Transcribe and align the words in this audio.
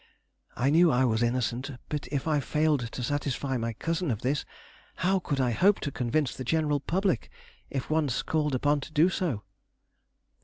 I 0.55 0.71
knew 0.71 0.89
I 0.91 1.05
was 1.05 1.21
innocent; 1.21 1.69
but 1.87 2.07
if 2.07 2.27
I 2.27 2.39
failed 2.39 2.91
to 2.91 3.03
satisfy 3.03 3.57
my 3.57 3.73
cousin 3.73 4.09
of 4.09 4.21
this, 4.23 4.45
how 5.05 5.19
could 5.19 5.39
I 5.39 5.51
hope 5.51 5.79
to 5.81 5.91
convince 5.91 6.35
the 6.35 6.43
general 6.43 6.79
public, 6.79 7.29
if 7.69 7.87
once 7.91 8.23
called 8.23 8.55
upon 8.55 8.79
to 8.81 8.91
do 8.91 9.09
so. 9.09 9.43